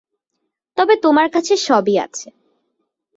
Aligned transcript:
তবে 0.77 0.93
তোমার 0.95 1.27
কাছে 1.29 1.53
সবই 1.57 1.95
আছে। 1.99 2.27